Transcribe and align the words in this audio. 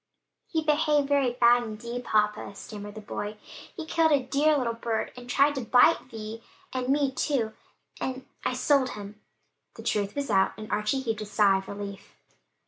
"He 0.47 0.63
behaved 0.63 1.09
very 1.09 1.29
bad 1.33 1.61
indeed, 1.61 2.05
papa," 2.05 2.55
stammered 2.55 2.95
the 2.95 3.01
boy; 3.01 3.37
"he 3.77 3.85
killed 3.85 4.11
a 4.11 4.19
dear 4.23 4.57
little 4.57 4.73
bird 4.73 5.11
and 5.15 5.29
tried 5.29 5.53
to 5.53 5.61
bite 5.61 5.99
Vi, 6.09 6.41
and 6.73 6.89
me 6.89 7.11
too 7.11 7.53
and 7.99 8.25
I 8.43 8.53
sold 8.53 8.89
him." 8.97 9.21
The 9.75 9.83
truth 9.83 10.15
was 10.15 10.31
out 10.31 10.53
and 10.57 10.71
Archie 10.71 11.01
heaved 11.01 11.21
a 11.21 11.25
sigh 11.27 11.59
of 11.59 11.67
relief. 11.67 12.15